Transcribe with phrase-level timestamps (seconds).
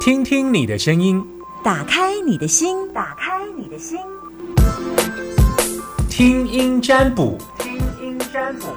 [0.00, 1.22] 听听你的声音，
[1.62, 3.98] 打开你的心，打开你的心，
[6.08, 8.68] 听音占卜，听音占卜。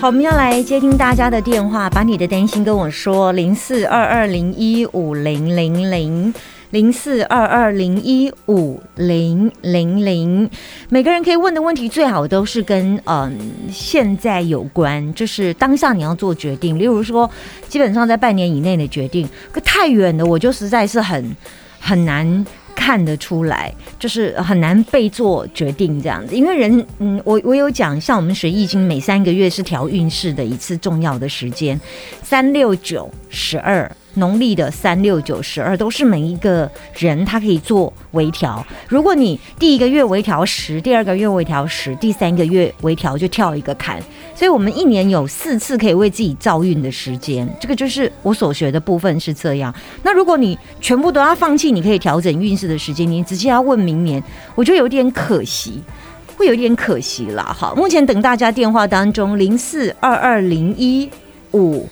[0.00, 6.34] 好，我们要来接听大家的电话，把你的担心跟我说，零四二二零一五零零零。
[6.70, 10.48] 零四二二零一五零零零，
[10.88, 13.36] 每个人可以问的问题最好都是跟嗯
[13.72, 16.78] 现在有关，就是当下你要做决定。
[16.78, 17.28] 例如说，
[17.68, 21.36] 基本上在半年以内的决定，可太远的我就实在是很
[21.80, 26.36] 很难看得出来，就是很难被做决定这样子。
[26.36, 31.80] 因为人嗯，我我有讲，像我们学易经，每三个月是调运势的一次重要的时间，
[32.22, 33.90] 三六九十二。
[34.14, 38.64] 农历的三六九十二都是每一个人他可以做微调。
[38.88, 44.00] 如果你第一个月微调十，第二个月微调十，第三个月微调就跳一个坎。
[44.34, 47.46] 所以我们一年有四次可以为自己造运的时间。
[47.60, 49.74] 这个就是我所学的部分是这样。
[50.02, 54.22] 那如果你全部都要放弃，你可以调整运势的时间，你直接要问明年，
[54.54, 55.82] 我觉得有点可惜，
[56.36, 57.54] 会有点可惜啦。
[57.56, 61.08] 好，目前等大家电话当中零四二二零一
[61.52, 61.86] 五。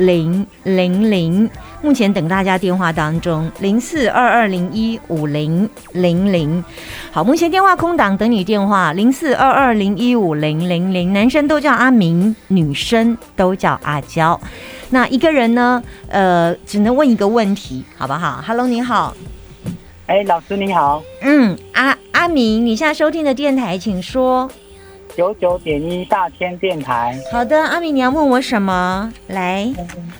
[0.00, 1.48] 零零零，
[1.82, 6.64] 目前等大家电话当中，零四二二零一五零零零，
[7.12, 14.40] 好，目前电话空档，等你电话，零四二二零一五零零零，男生都叫阿明，女生都叫阿娇，
[14.88, 19.14] 那一个人呢，呃，只能问一个问题，好不好？Hello，你好，
[20.06, 24.50] 哎，老师你好，嗯，阿阿明，你现在收听的电台，请说。
[25.16, 29.12] 九九点一大千电台，好的，阿米，你要问我什么？
[29.28, 29.68] 来，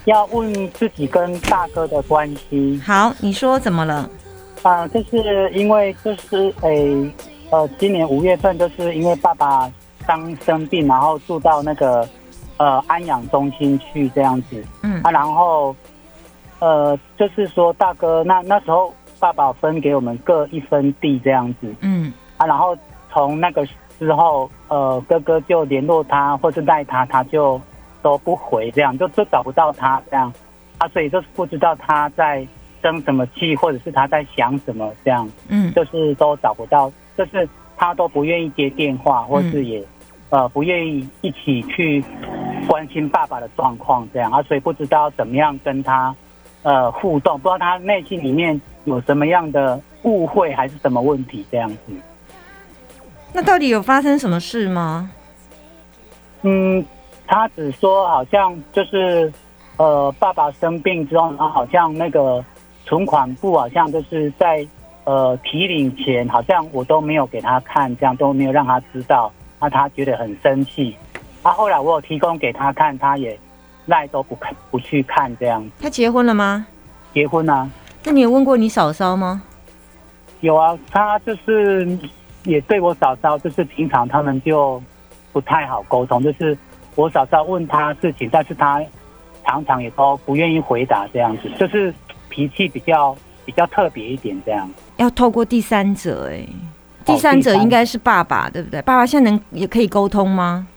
[0.05, 2.79] 要问自己跟大哥的关系。
[2.85, 4.09] 好，你说怎么了？
[4.61, 7.11] 啊，就是因为就是诶，
[7.49, 9.71] 呃，今年五月份就是因为爸爸
[10.05, 12.07] 刚生病，然后住到那个
[12.57, 14.63] 呃安养中心去这样子。
[14.83, 15.01] 嗯。
[15.03, 15.75] 啊，然后
[16.59, 21.73] 呃，就是说大哥，那那时候爸爸分给我们各一分地这样子。
[21.79, 22.13] 嗯。
[22.37, 22.77] 啊，然后
[23.11, 23.65] 从那个。
[24.01, 27.61] 之后，呃，哥哥就联络他，或是带他，他就
[28.01, 30.33] 都不回，这样就就找不到他，这样，
[30.79, 32.43] 啊，所以就是不知道他在
[32.81, 37.47] 生什么气，或者是他在想什么，这样，嗯，就是都找不到，就是
[37.77, 39.83] 他都不愿意接电话，或是也，
[40.31, 42.03] 呃，不愿意一起去
[42.67, 46.15] 关心爸爸的状况，这样，啊，所以不知道怎么样跟他，
[46.63, 51.93] 呃，互动，不知道他内心里面有什么样的误会，还是什么问题，这样子。
[53.33, 55.09] 那到底有发生什么事吗？
[56.41, 56.83] 嗯，
[57.27, 59.31] 他只说好像就是，
[59.77, 62.43] 呃，爸爸生病之后，他好像那个
[62.85, 64.67] 存款簿好像就是在
[65.05, 70.95] 呃提领前，好像我都没有给他看，这样都没有让他知道，那他觉得很生气。
[71.43, 73.39] 他后来我有提供给他看，他也
[73.85, 75.63] 赖都不看不去看这样。
[75.79, 76.65] 他结婚了吗？
[77.13, 77.69] 结婚啊。
[78.03, 79.43] 那你有问过你嫂嫂吗？
[80.41, 81.97] 有啊，他就是。
[82.43, 84.81] 也对我嫂嫂，就是平常他们就
[85.31, 86.57] 不太好沟通，就是
[86.95, 88.81] 我嫂嫂问他事情，但是他
[89.45, 91.93] 常常也都不愿意回答，这样子，就是
[92.29, 93.15] 脾气比较
[93.45, 94.69] 比较特别一点，这样。
[94.97, 96.45] 要透过第三者，哎，
[97.05, 98.81] 第三者应该是爸爸，对不对？
[98.83, 100.67] 爸爸现在能也可以沟通吗？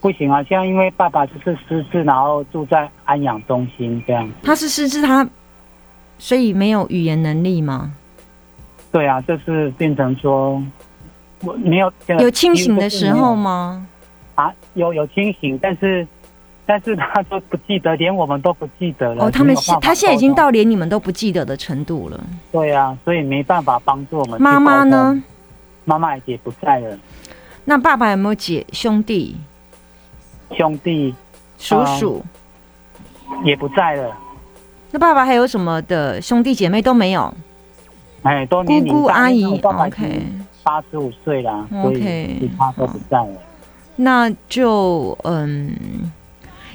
[0.00, 4.26] 不行啊，现在因为爸爸就是失智，然后住在安养中心这样。
[4.42, 5.28] 他是失智，他
[6.18, 7.94] 所以没有语言能力吗？
[8.92, 10.62] 对啊，就是变成说。
[11.42, 13.86] 我没有有清醒的时候吗？
[14.34, 16.06] 啊，有有清醒，但是
[16.66, 19.24] 但是他都不记得，连我们都不记得了。
[19.24, 22.20] 哦，他们他现在已经到连你们都不记得的程度了。
[22.52, 24.38] 对啊，所以没办法帮助我们。
[24.42, 25.22] 妈妈呢？
[25.86, 26.98] 妈妈也不在了。
[27.64, 29.34] 那爸爸有没有姐兄弟？
[30.50, 31.14] 兄弟、
[31.56, 32.22] 叔叔
[33.44, 34.14] 也不在了。
[34.90, 37.32] 那爸爸还有什么的兄弟姐妹都没有？
[38.22, 40.22] 哎，都姑姑阿姨，OK。
[40.62, 41.98] 八十五岁了，所以
[42.38, 43.30] 其他都不在了。
[43.96, 45.74] 那就嗯，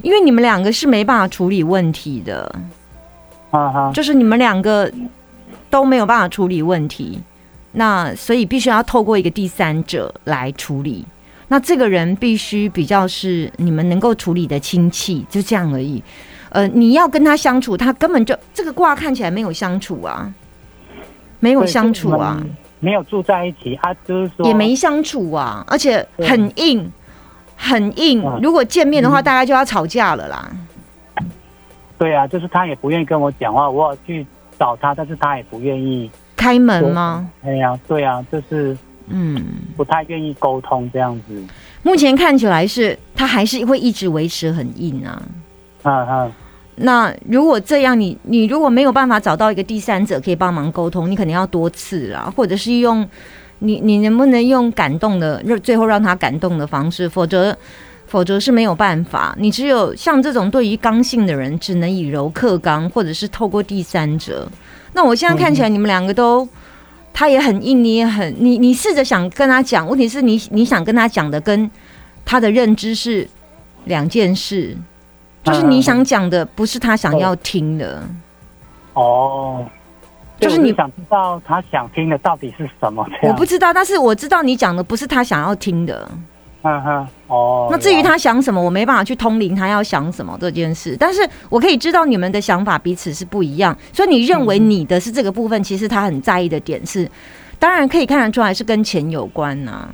[0.01, 2.53] 因为你们两个是没办法处理问题的，
[3.51, 4.91] 啊哈，就是你们两个
[5.69, 7.21] 都没有办法处理问题，
[7.73, 11.05] 那所以必须要透过一个第三者来处理。
[11.47, 16.03] 那这个人必须比较是你们能够处理的亲戚，就这样而已。
[16.49, 20.33] 呃，你要跟他相处，他根本就这个卦看起来没有相处啊，
[21.45, 22.43] 没有相处啊。
[22.79, 26.91] 没有住在一起，他就是说也没相处啊，而且很硬，
[27.55, 28.21] 很硬。
[28.43, 30.51] 如果见面的话，大概就要吵架了啦。
[31.97, 34.25] 对啊，就是他也不愿意跟我讲话，我要去
[34.59, 37.27] 找他，但是他也不愿意开门吗？
[37.43, 38.77] 哎呀，对啊，就是
[39.07, 39.43] 嗯，
[39.77, 41.43] 不太愿意沟通这样子。
[41.81, 45.21] 目前看起来是他还是会一直维持很硬啊。
[45.83, 46.31] 嗯嗯。
[46.77, 53.07] 那如果这样，你你如果没有办法找到一个第三者可以帮忙沟通，你可能要多次啦，或者是用
[53.59, 57.57] 你你能不能用感动的，最后让他感动的方式，否则
[58.07, 59.33] 否则是没有办法。
[59.39, 64.45] 你只有像这种对于刚性的人，只能以柔克刚，或者是透过第三者。
[64.91, 66.47] 那我现在看起来，你们两个都
[67.13, 71.71] 他也很硬，你也很你你试着想跟他讲，问题是你你想跟他讲的跟
[72.25, 73.25] 他的认知是
[73.85, 74.75] 两件事。
[75.45, 78.03] 就是你想讲的，不是他想要听的。
[78.93, 79.63] 哦，
[80.39, 83.07] 就是你想知道他想听的到底是什么？
[83.23, 86.09] 我不知道，但是我知道你讲的不是他想要听的。
[86.63, 87.67] 嗯哼，哦。
[87.69, 93.77] 那至于他想什么，我没办法去通灵他要想什么这件事，但是我可以知道你们的想法彼此是不一样。
[93.93, 97.07] 所以你认为你的是这个部分，其实他很在意的点是，
[97.59, 99.87] 当然可以看得出来是跟钱有关呐。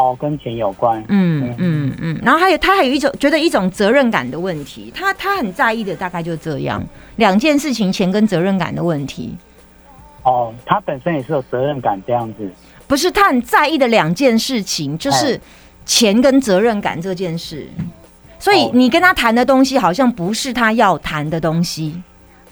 [0.00, 1.04] 哦，跟钱有关。
[1.08, 6.82] 嗯嗯嗯，然后还有他还有一种觉得一种责任感的问题，他他很在意的大概就这样
[7.16, 9.36] 两件事情，钱跟责任感的问题。
[10.22, 12.50] 哦，他本身也是有责任感这样子。
[12.86, 15.38] 不是，他很在意的两件事情就是
[15.84, 17.68] 钱跟责任感这件事，
[18.38, 22.02] 所以你跟他谈的东西好像不是他要谈的东西。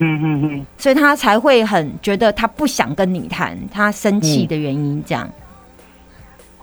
[0.01, 5.29] 嗯嗯嗯，所以他才会很觉得他不想跟你谈，他生气的原因这样。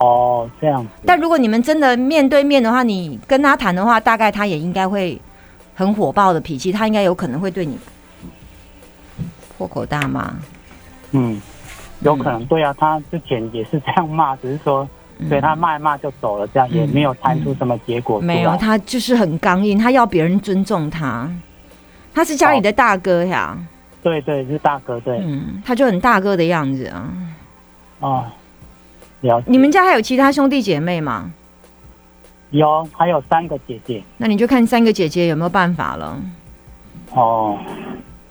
[0.05, 0.85] 哦，这样。
[1.05, 5.19] 但如果你们真的面对面的话，你跟他谈的话，大概他也应该会
[5.73, 7.77] 很火爆的脾气，他应该有可能会对你
[9.57, 10.33] 破口大骂。
[11.11, 11.41] 嗯，
[12.01, 14.87] 有可能对啊，他之前也是这样骂，只是说
[15.27, 18.19] 对他骂一骂就走了，这样也没有谈出什么结果。
[18.19, 21.29] 没有，他就是很刚硬，他要别人尊重他。
[22.13, 23.57] 他是家里的大哥呀。
[24.03, 25.19] 对对，是大哥，对。
[25.23, 27.13] 嗯，他就很大哥的样子啊。
[27.99, 28.25] 哦。
[29.45, 31.31] 你们家还有其他兄弟姐妹吗？
[32.51, 34.01] 有，还有三个姐姐。
[34.17, 36.17] 那你就看三个姐姐有没有办法了。
[37.11, 37.57] 哦，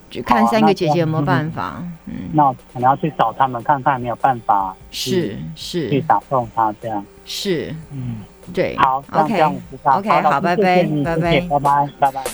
[0.09, 1.83] 就看三个姐姐有没有办法。
[2.07, 4.75] 嗯，那可能要去找他们看看有没有办法。
[4.91, 7.05] 是是，去打动他这样。
[7.27, 8.17] 是，嗯，
[8.55, 8.77] 对。
[8.79, 12.25] 好，OK，OK，好，拜拜，拜拜，拜拜，拜拜。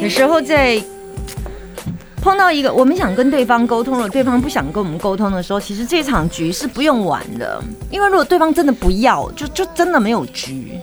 [0.00, 0.82] 有时候在。
[2.22, 7.60] 碰到一个我们想跟对方沟通了，对方不想跟我们沟通的时候，其实这场局是不用玩的。
[7.90, 10.78] 因为如果对方真的不要，就就真的没有局。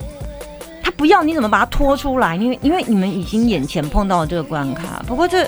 [0.83, 2.35] 他不要，你怎么把他拖出来？
[2.35, 5.01] 因为因为你们已经眼前碰到了这个关卡。
[5.07, 5.47] 不过这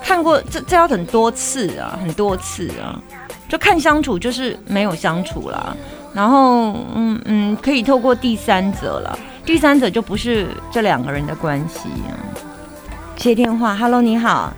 [0.00, 2.96] 看过这这要很多次啊，很多次啊，
[3.48, 5.76] 就看相处就是没有相处了。
[6.14, 12.14] 然后嗯嗯，可以透过第三者了，第三者就不是这两个人的关系啊。
[13.16, 14.52] 接电话，Hello，你好。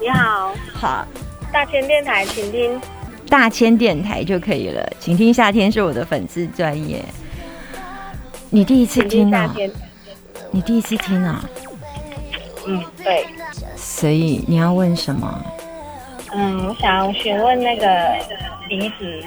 [0.00, 1.06] 你好，好，
[1.52, 2.80] 大千电台，请听
[3.28, 7.04] 大千电台就可以了，请听夏天是我的粉丝专业。
[8.48, 9.54] 你第一次听啊？
[10.50, 11.44] 你第一次听啊？
[12.66, 13.26] 嗯，对。
[13.76, 15.44] 所以你要问什么？
[16.32, 18.16] 嗯，我想询问那个
[18.70, 19.22] 离职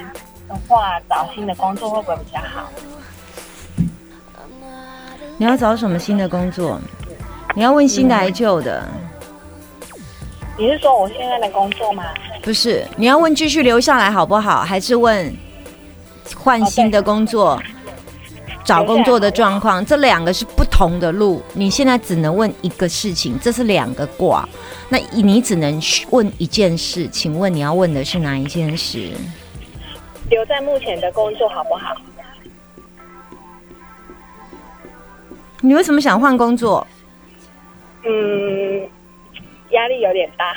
[0.48, 2.68] 的话，找新的工作会不会比较好？
[5.38, 6.80] 你要找什么新的工作？
[7.54, 8.84] 你要问新的还是旧的？
[10.56, 12.04] 你是说我现在的工作吗？
[12.42, 15.34] 不是，你要问继续留下来好不好，还是问
[16.36, 17.60] 换新的工作、
[18.64, 19.84] 找工作的状况？
[19.84, 21.42] 这两个是不同的路。
[21.54, 24.48] 你现在只能问一个事情，这是两个卦，
[24.88, 25.80] 那你只能
[26.10, 27.08] 问一件事。
[27.08, 29.10] 请问你要问的是哪一件事？
[30.30, 31.96] 留在目前的工作好不好？
[35.60, 36.86] 你为什么想换工作？
[38.04, 38.88] 嗯。
[39.70, 40.56] 压力有点大。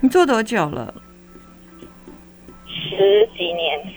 [0.00, 0.94] 你做多久了？
[2.66, 3.94] 十几年。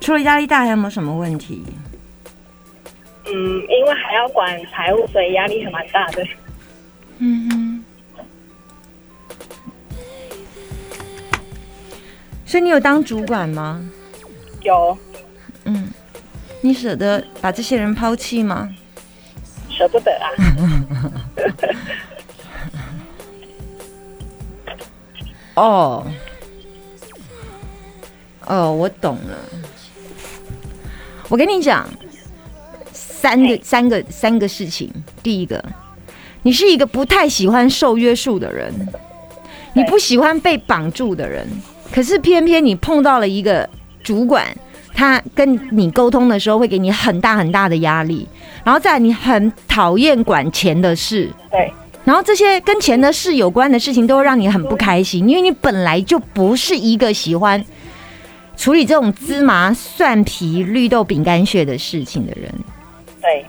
[0.00, 1.64] 除了压力大，还有没有什么问题？
[3.26, 6.22] 嗯，因为还要管财务，所以压力还蛮大的。
[7.18, 7.84] 嗯哼。
[12.44, 13.82] 所以你有当主管吗？
[14.62, 14.96] 有。
[16.64, 16.68] 嗯。
[16.68, 18.74] 你舍得把这些人抛弃吗？
[19.68, 20.26] 舍不得啊！
[25.62, 26.06] 哦，
[28.46, 29.36] 哦，我懂了。
[31.28, 31.86] 我跟你讲，
[32.92, 34.90] 三个、三个、三个事情。
[35.22, 35.62] 第一个，
[36.42, 38.72] 你是一个不太喜欢受约束的人，
[39.74, 41.46] 你不喜欢被绑住的人，
[41.92, 43.68] 可是偏偏你碰到了一个
[44.02, 44.56] 主管。
[44.94, 48.26] 他跟你沟通的时候会给你很大很大的压力，
[48.62, 51.72] 然后在你很讨厌管钱的事，对，
[52.04, 57.62] 然后这些跟钱的事有关的事情，都会让你很不开心，因为你本来就不是一个喜欢
[58.56, 62.48] 处理这种芝麻蒜皮绿豆饼干屑的事情的人。
[63.20, 63.44] 对，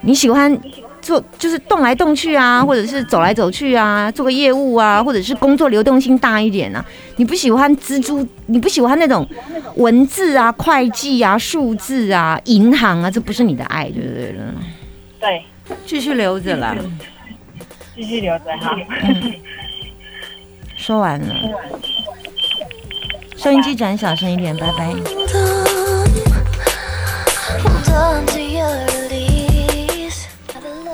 [0.00, 0.58] 你喜欢
[1.08, 6.84] 做就是动来动去啊，或者是走来走去啊，做个业务啊，或者是工作流动性大一点啊。
[7.16, 9.26] 你不喜欢蜘蛛，你不喜欢那种
[9.76, 14.54] 文字啊、会计啊、数字啊、银行啊，这不是你的爱，对不对了？
[15.18, 15.42] 对，
[15.86, 16.76] 继续留着啦。
[17.96, 18.76] 继续留着哈。
[19.02, 19.32] 嗯
[20.76, 21.34] 说完了，
[23.36, 24.94] 收音机转小声一点，拜拜。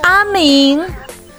[0.04, 0.84] 阿明，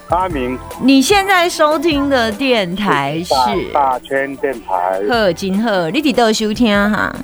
[0.09, 3.33] 阿明，你现在收听的电台是
[3.71, 7.15] 大大圈电台，贺金贺，你伫倒收听哈？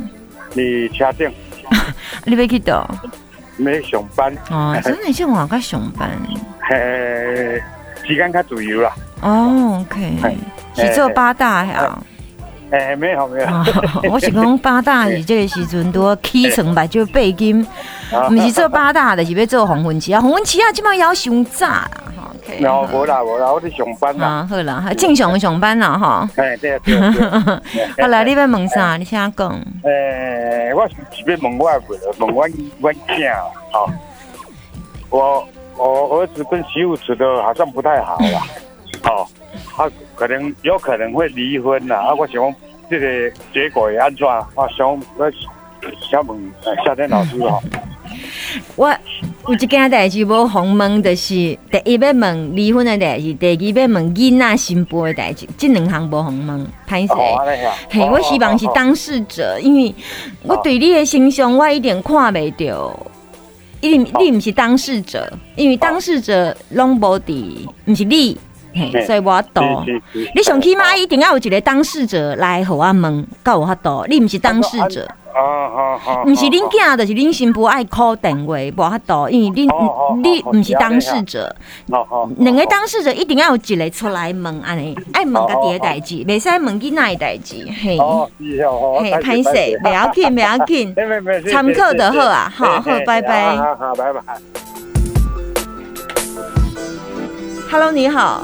[0.54, 1.32] 你车顶
[2.26, 2.88] 你要去倒？
[3.58, 6.12] 没上班，哦，真的像我该上班。
[6.70, 7.60] 嘿，
[8.06, 8.94] 时间较自由啦。
[9.22, 10.38] 哦，OK，
[10.76, 11.98] 是做八大呀？
[12.72, 13.48] 诶，没有没有，
[14.12, 17.66] 我是讲八大 是这个时阵多起床目睭背金，
[18.30, 21.90] 毋是做八大的，是要做黄昏期啊，黄昏期啊，即摆要上早啦。
[22.48, 24.28] 没有，无啦无啦，我伫上班啦。
[24.28, 26.30] 啊，好啦，正常上班啦，哈。
[26.38, 28.02] 哎，对对对。
[28.02, 28.96] 好啦，你要问啥？
[28.96, 29.50] 你先讲。
[29.84, 30.96] 诶，我是
[31.28, 31.82] 要问我问
[32.20, 32.48] 问我
[32.82, 33.34] 我囝
[33.74, 33.90] 哦，
[35.10, 35.48] 我
[35.78, 38.42] 我儿子跟媳妇处的好像不太好啦，
[39.04, 39.28] 哦。
[39.82, 42.14] 他可能有可能会离婚啦，啊！
[42.14, 42.54] 我想
[42.90, 44.28] 这个结果会安怎？
[44.28, 45.32] 我想我
[46.12, 46.40] 想问
[46.86, 47.60] 夏天老师哦。
[48.76, 48.94] 我
[49.48, 51.34] 有一件代志无红问，就是
[51.72, 57.14] 第一要问离婚的代志，第二要问囡仔新妇的代志，这两项无红问，歹势。
[57.90, 59.96] 嘿，我希望是当事者，因为
[60.44, 62.96] 我对你的形象我一点看袂到，
[63.80, 68.38] 因为你唔是当事者，因为当事者拢无伫，唔是你。
[69.06, 69.86] 所以我懂，
[70.36, 75.08] 你上起码一定要有一个当事者来和我问，够有法度，你唔是当事者，
[76.26, 81.54] 唔是恁囝，就是恁新妇爱 call 电话，无法度，因为恁你唔是当事者，
[82.38, 87.98] 两个当事者一定要有一个出来问安尼，爱问家己的代志，袂使问囡仔的代志，嘿，
[88.40, 90.96] 嘿，歹势，不要紧，不要紧，
[91.52, 94.22] 参考就好啊，好好，拜拜，好，拜拜。
[97.70, 98.44] Hello，你好，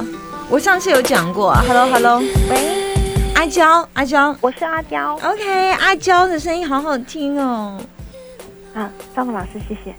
[0.50, 1.54] 我上次有讲过。
[1.54, 2.96] Hello，Hello，喂，
[3.36, 5.16] 阿娇，阿娇，我是阿娇。
[5.16, 7.77] OK，阿娇的声音好好听哦。
[8.74, 9.94] 啊，张木老师，谢谢。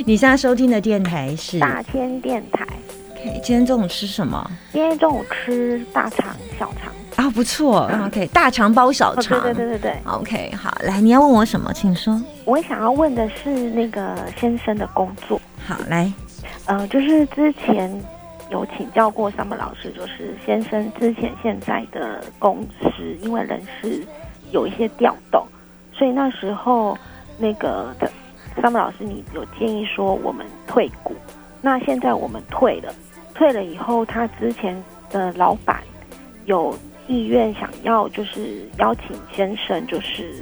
[0.06, 2.66] 你现在收听的电台是大千电台。
[3.12, 4.50] OK，今天中午吃什么？
[4.72, 6.90] 今天中午吃大肠小肠。
[7.16, 7.90] 啊，不错。
[8.06, 9.38] OK，大肠包小肠。
[9.42, 10.00] 对对对对对。
[10.06, 12.18] OK，好，来，你要问我什么，请说。
[12.46, 15.38] 我想要问的是那个先生的工作。
[15.66, 16.10] 好，来。
[16.66, 17.90] 呃，就是之前
[18.50, 22.88] 有请教过 Summer 老师，就是先生之前现在的公司
[23.20, 24.06] 因为人事
[24.52, 25.44] 有一些调动，
[25.92, 26.96] 所以那时候
[27.36, 28.08] 那个的
[28.56, 31.16] Summer 老师，你有建议说我们退股。
[31.60, 32.94] 那现在我们退了，
[33.34, 35.82] 退了以后，他之前的老板
[36.44, 36.72] 有
[37.08, 40.32] 意愿想要就是邀请先生，就是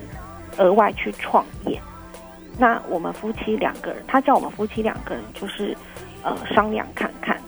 [0.59, 1.81] 额外去创业。
[2.59, 5.75] 那我们夫妻两个人，他叫我们夫妻两个人就是。
[6.23, 7.41] 呃，商量看看，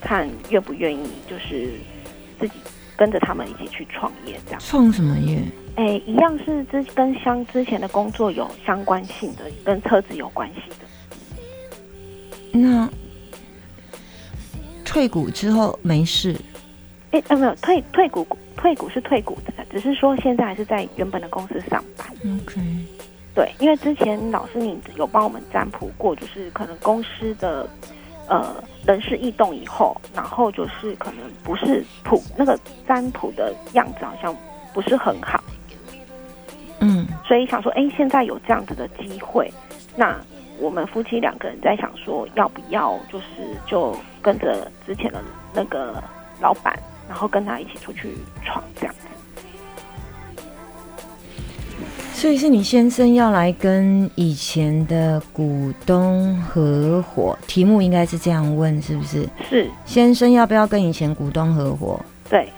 [0.00, 1.72] 看愿不愿意，就是
[2.38, 2.54] 自己
[2.96, 4.60] 跟着他们一起去创业，这样。
[4.60, 5.42] 创什么业？
[5.76, 12.58] 哎，一样是之跟相之前的工作有相关性的，跟车子有关系的。
[12.58, 12.88] 那
[14.84, 16.34] 退股之后没事？
[17.10, 22.06] 哎，呃，没有退退股，退股是退股的，只是说现在还是在原本的公司上班。
[22.40, 22.60] OK。
[23.36, 27.68] 对，因为之前老师你有帮我们占卜过，就是可能公司的。
[28.28, 34.36] 呃，人事异动以后，然后就是可能不是普那个占卜的样子，好像
[34.74, 35.40] 不是很好。
[36.80, 39.48] 嗯，所以想说，哎，现在有这样子的机会，
[39.94, 40.20] 那
[40.58, 45.22] 我们夫妻两个人在想说，要不要就是就跟着之前的
[45.54, 46.02] 那个
[46.40, 46.76] 老板，
[47.08, 48.12] 然后跟他一起出去
[48.44, 49.06] 闯这样子。
[52.16, 59.28] 所以是你先生要来跟以前的股东合伙，题目应该是这样问，是不是？
[59.46, 59.70] 是。
[59.84, 62.00] 先生要不要跟以前股东合伙？
[62.30, 62.48] 对。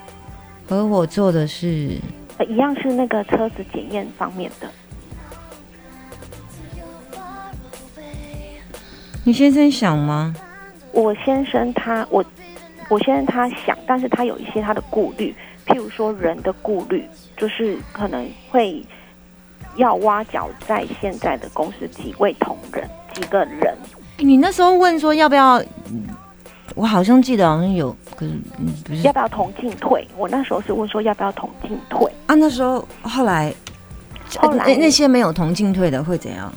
[0.68, 1.98] 合伙做的是？
[2.48, 4.68] 一样是那个车子检验方面的。
[9.24, 10.36] 你先生想吗？
[10.92, 12.24] 我先生他，我
[12.88, 15.34] 我先生他想，但是他有一些他的顾虑，
[15.66, 17.04] 譬如说人的顾虑，
[17.36, 18.80] 就是可能会。
[19.78, 23.74] 要挖角在现在的公司几位同仁几个人？
[24.18, 25.62] 你那时候问说要不要
[26.74, 30.06] 我好像记得好像有，可是嗯不是要不要同进退？
[30.16, 33.52] 我那时候是问说要不要同进退，啊，那时候后来，
[34.36, 36.52] 后来那那些没有同进退的会怎样？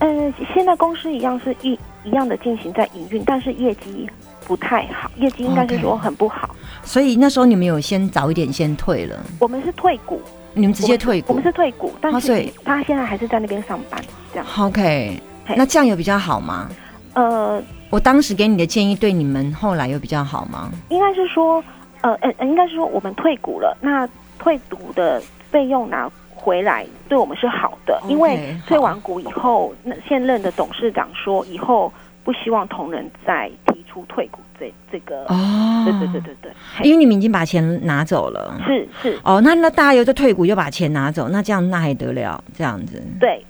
[0.00, 0.08] 呃，
[0.52, 4.10] 现在公司一样是一一样的进行在营运，但是业绩
[4.46, 6.54] 不太好，业绩应该是说很不好。
[6.82, 10.20] 所以那时候你们有先早一点先退了，我们是退股，
[10.54, 11.26] 你们直接退股。
[11.28, 14.46] 我们是退股，但是他现在还是在那边上班，这样。
[14.58, 15.20] OK，
[15.56, 16.68] 那这样有比较好吗？
[17.14, 20.70] 呃，我当时给你的建议对你们后来有比较好吗？
[20.88, 21.62] 应该是说，
[22.00, 24.08] 呃呃，呃应该是说我们退股了，那
[24.38, 31.92] 退股的费用拿回来对我们是好的因为退完股以后，那现任的董事长说以后
[32.24, 33.63] 不希望同仁再提
[33.94, 38.60] 出退股这这个，哦对对对对对，因为你们已经把钱拿走了。
[38.66, 42.42] 是是，哦，那那大家又在退股，又把钱拿走，那这样那还得了？
[42.52, 43.44] 这样子，对，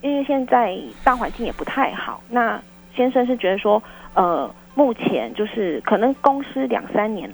[0.00, 2.22] 因为现在大环境也不太好。
[2.30, 2.58] 那
[2.96, 3.82] 先生是觉得说，
[4.14, 7.30] 呃，目前就是可能公司两三年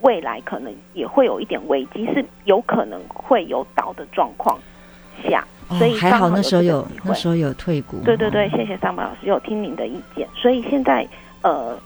[0.00, 4.58] 未来可能也会有一点危机，是有可能会有倒的状况
[5.28, 5.44] 下，
[5.78, 7.98] 所以哦、还好那时候有那时候有退股。
[8.04, 11.06] 对对对，哦谢谢上班老师有听您的意见，所以现在
[11.42, 11.78] 呃，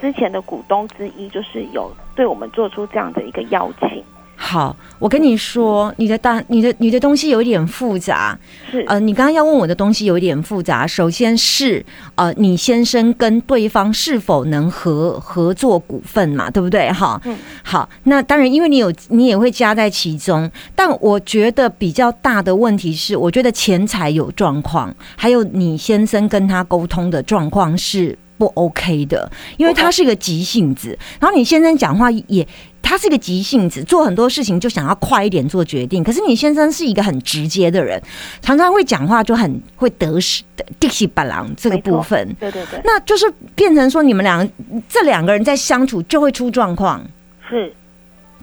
[0.00, 4.02] 之前的股东之一就是有对我们做出这样的一个邀请，
[4.40, 8.38] 好，我跟你说，你的大你的你的东西有一点复杂。
[8.70, 10.86] 是呃，你刚刚要问我的东西有一点复杂。
[10.86, 16.90] 首先是呃，你先生跟对方是否能合合作股份嘛，对不对？
[16.92, 32.46] 哈，嗯好，那当然，因为你有你也会加在其中，但我觉得比较大的问题是，我觉得钱财有状况，还有你先生跟他沟通的状况是不 OK 的，因为他是一个急性子，然后你先生讲话也。
[32.80, 36.02] 他是个急性子，做很多事情就想要快一点做决定。
[36.02, 38.00] 可是你先生是一个很直接的人，
[38.40, 44.50] 常常会讲话就很会得失的地气板郎这个部分，对对对，那就是变成说你们两个
[44.88, 47.04] 这两个人在相处就会出状况，
[47.50, 47.70] 是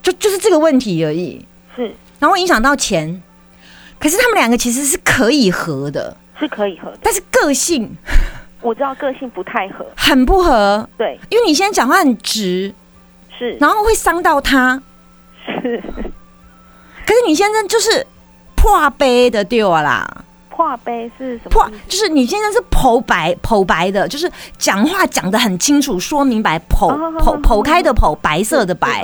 [0.04, 1.44] 就就是这个问题而已，
[1.76, 3.24] 是然后影响到钱。
[3.98, 7.00] 可是他们两个其实是可以合的，是可以合的。
[7.02, 7.90] 但是个性
[8.66, 12.74] 我知道个性不太合，很不合，对，因为你现在讲话很直，
[13.38, 13.56] 是。
[13.60, 14.82] 然后会伤到他。
[15.62, 15.80] 是。
[17.06, 18.08] 可是你先生就是
[18.56, 21.70] 破杯的对啊啦，破杯是什么破？
[21.88, 29.04] 就是你现在是剖白剖白的，就是讲话讲的很清楚，说明白，剖哦剖剖开的剖，白色的白。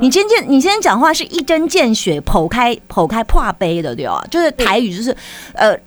[0.00, 4.20] 你今天你今天讲话是一针见血，剖开剖开破杯的，对哦？
[4.28, 5.16] 就是台语，就是
[5.54, 5.78] 呃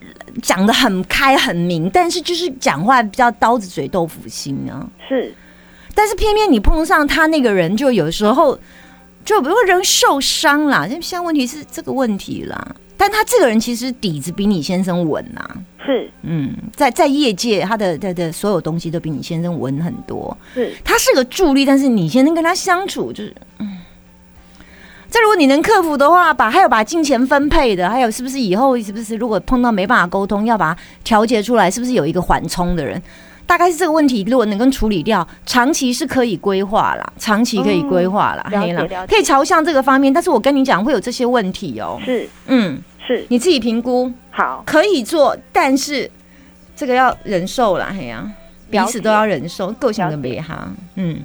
[0.41, 4.87] 讲的很开很明，但是就是讲话比较刀子嘴豆腐心啊。
[5.07, 5.33] 是
[5.93, 8.57] 但是偏偏你碰上他那个人，就有时候
[9.25, 10.87] 就比如说人受伤啦。
[10.87, 15.41] 现在问题是这个问题啦，但他这个人其实底子比你先生稳呐、
[15.85, 20.35] 是嗯，在在业界，他的他的所有东西都比你先生稳很多。
[20.53, 23.77] 是他是个助力，但是你先生跟他相处就是，嗯，
[25.11, 32.99] 这如果你能克服的话，把还有把金钱分配的，还有是不是以后是不是如果碰到没办法沟通，要把它调节出来，是不是有一个缓冲的人？
[33.45, 40.13] 大概是这个问题，如果能够处理掉，长期是可以规划啦，长期可以规划啦，嗯了解黑啦了可以朝向这个方面。
[40.13, 42.29] 但是我跟你讲，会有这些问题哦、是。
[42.47, 43.25] 嗯，是。
[43.27, 44.63] 你自己评估好。
[44.65, 46.09] 可以做，但是
[46.73, 48.31] 这个要忍受啦，嘿呀、
[48.69, 50.29] 彼此都要忍受，个性的了解。
[50.29, 51.19] 没哈，嗯。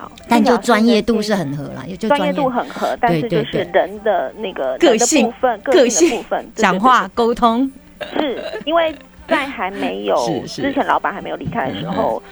[0.00, 7.70] 好，但就专业度是很合啦，也就专业度很合，但是就是人的那个个性部分，个个性部分，对讲话沟通，
[8.14, 8.94] 是因为
[9.28, 12.22] 在还没有之前老板还没有离开的时候，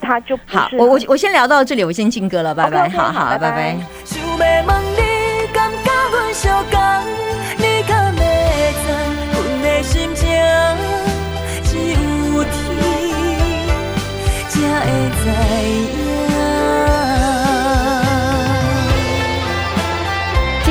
[0.00, 2.88] 他就不好，是我我很我先聊到这里，我先进歌了，拜拜。
[2.88, 3.76] 好，好拜拜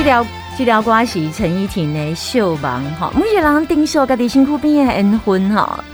[0.02, 0.26] 这条
[0.58, 5.84] 这条歌是陈依婷的《秀梦》哈，每一个人顶受家己身躯边的缘分哈。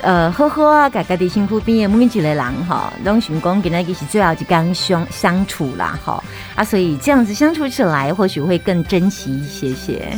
[0.00, 10.08] 呃，好好啊，家家己身躯边的每一个人哈，拢想讲今仔日是最后一天相相处啦哈啊，所以这样子相处起来，或许会更珍惜一些些。